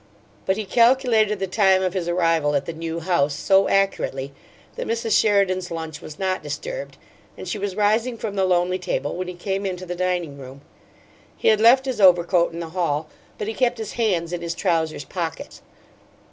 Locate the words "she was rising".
7.47-8.17